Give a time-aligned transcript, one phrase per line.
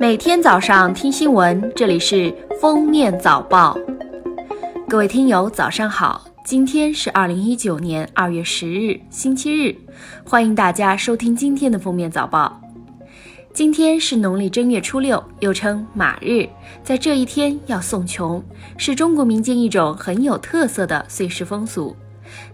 [0.00, 3.76] 每天早上听新闻，这里是封面早报。
[4.88, 6.24] 各位听友，早上好！
[6.44, 9.74] 今天是二零一九年二月十日，星期日，
[10.24, 12.60] 欢迎大家收听今天的封面早报。
[13.52, 16.48] 今天是农历正月初六，又称马日，
[16.84, 18.40] 在这一天要送穷，
[18.76, 21.96] 是中国民间一种很有特色的岁时风俗。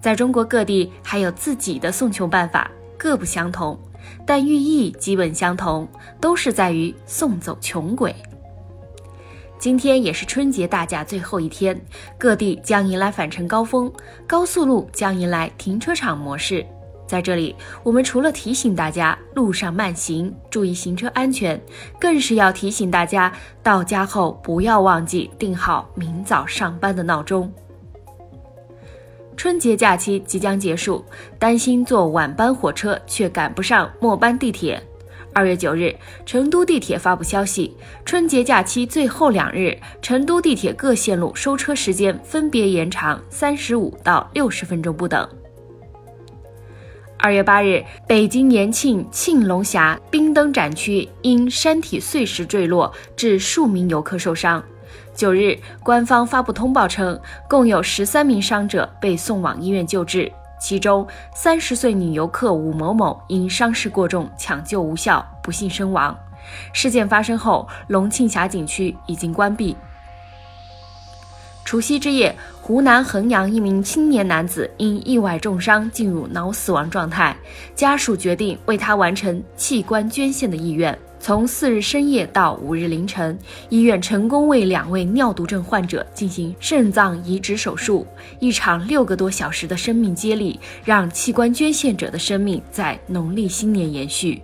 [0.00, 2.70] 在中国各地还有自己的送穷办法，
[3.02, 3.76] 各不相同。
[4.24, 5.88] 但寓意基本相同，
[6.20, 8.14] 都是在于送走穷鬼。
[9.58, 11.80] 今天也是春节大假最后一天，
[12.16, 13.92] 各地将迎来返程高峰，
[14.24, 16.64] 高速路将迎来停车场模式。
[17.06, 21.60] 在这里，我们除了提醒大家路上慢行，注意行车安全，
[22.00, 23.32] 更是要提醒大家
[23.62, 27.52] 到家后不要忘记定好明早上班的闹钟。
[29.42, 31.04] 春节假期即将结束，
[31.36, 34.80] 担心坐晚班火车却赶不上末班地铁。
[35.32, 35.92] 二月九日，
[36.24, 45.28] 成都地铁发布消息，春节假期最后两日，成都地铁各线路收车时间分别延长三十五到六十分钟不等。
[47.18, 54.62] 二月八日，北京延庆庆龙峡冰灯展区因山体碎石坠落，致数名游客受伤。
[55.14, 57.18] 九日，官方发布通报称，
[57.48, 66.16] 共有十三名伤者被送往医院救治，其中三十岁女游客武某某因伤势过重，抢救无效，不幸身亡。
[66.72, 69.76] 事件发生后，龙庆峡景区已经关闭。
[71.64, 77.36] 除夕之夜，湖南衡阳一名青年男子因意外重伤进入脑死亡状态，
[77.74, 80.98] 家属决定为他完成器官捐献的意愿。
[81.22, 88.04] 从四日深夜到五日凌晨，医院成功为两位尿毒症患者进行肾脏移植手术。
[88.40, 94.42] 一场六个多小时的生命接力，让器官捐献者的生命在农历新年延续。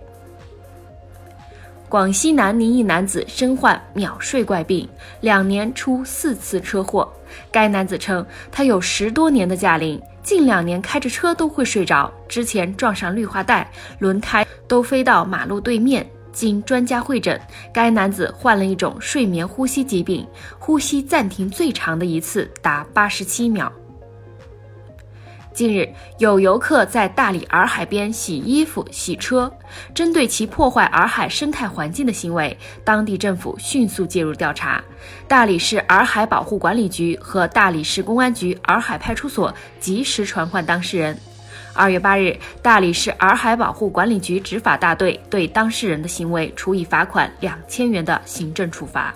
[1.89, 4.87] 广西南宁一男子身患秒睡怪病，
[5.19, 7.11] 两年出四次车祸。
[7.51, 16.09] 该男子称，他有十多年的驾龄，近两年开着车都会睡着，之前撞上绿化带，轮胎都飞到马路对面。
[16.31, 17.39] 经专家会诊，
[17.73, 20.25] 该男子患了一种睡眠呼吸疾病，
[20.57, 23.71] 呼吸暂停最长的一次达八十七秒。
[25.51, 29.51] 近日，有游客在大理洱海边洗衣服、洗车，
[29.93, 34.81] 针对其破坏洱海生态环境的行为，当地政府迅速介入调查。
[35.27, 41.17] 大理市洱海保护管理局和大理市公安局洱海派出所及时传唤当事人。
[41.73, 49.13] 二月八日，大理市洱海保护管理局执法大队对当事人的行为处以罚款两千元的行政处罚。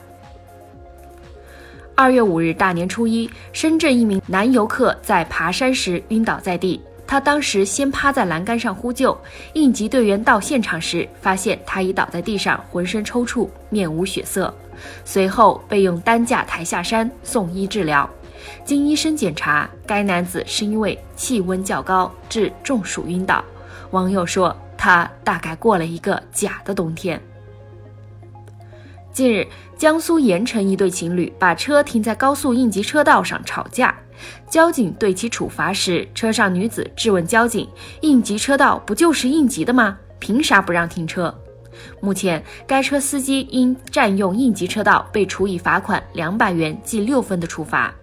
[1.96, 9.16] 二月五日，大年初一，深圳一名男游客在爬山时晕倒在地，他当时先趴在栏杆上呼救，
[9.54, 14.52] 应急队员到现场时发现他已倒在地上，浑身抽搐，面无血色，
[15.06, 18.10] 随后被用担架抬下山送医治疗。
[18.66, 23.44] 经医生检查，该男子是因为气温较高致中暑晕倒。
[23.92, 27.22] 网友说，他大概过了一个假的冬天。
[29.12, 33.96] 近日，江苏盐城一对情侣把车停在高速应急车道上吵架，
[34.50, 37.70] 交警对其处罚时，车上女子质问交警
[38.02, 39.98] ：“应急车道不就是应急的吗？
[40.18, 41.34] 凭啥不让停车？”
[42.02, 47.94] 目前，该车司机因占用应急车道被处以罚款两百元记六分的处罚。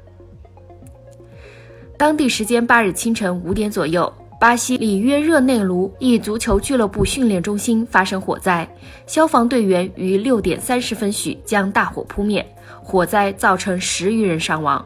[2.01, 8.67] 当地时间八日清晨五点左右，巴西里约热内卢一足球俱乐部训练中心发生火灾，
[9.07, 12.43] 消防队员于六点三十分许将大火扑灭，
[12.83, 14.83] 火灾造成十余人伤亡。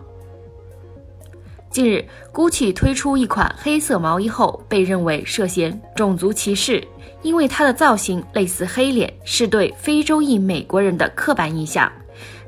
[1.71, 6.83] 近日，GUCCI 推出一款黑色毛衣后，被认为涉嫌种族歧视，
[7.23, 11.89] 因为它的造型类似黑脸，是对非洲裔美国人的刻板印象。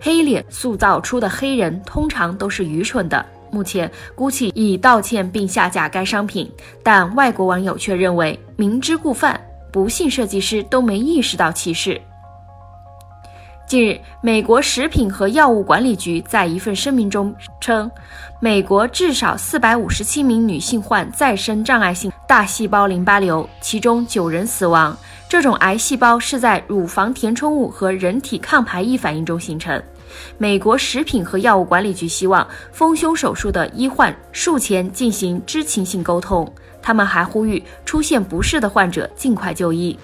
[0.01, 3.25] 黑脸塑造出的黑人通常都是愚蠢的。
[3.51, 6.51] 目前，GUCCI 已道歉并下架该商品，
[6.83, 9.41] 但外国网友却认为明知故犯，
[9.73, 12.01] 不信设计师都没意识到歧视。
[13.67, 17.91] 近日，美国食品和药物管理局在一份声明中称，
[18.39, 24.97] 美国至少四百五十七名女性患再生障碍性大细胞淋巴瘤，其中九人死亡。
[25.29, 29.83] 这种癌细胞是在乳房填充物和人体抗排异反应中形成。
[30.39, 36.51] 美国食品和药物管理局希望丰胸手术的医患术前进行知情性沟通。
[36.83, 39.99] 他们还呼吁出现不适的患者尽快就医。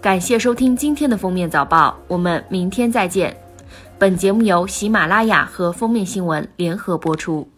[0.00, 3.36] 感谢收听今天的封面早报，我们明天再见。
[3.98, 7.48] 本节目由喜马拉雅和封面新闻联合播出。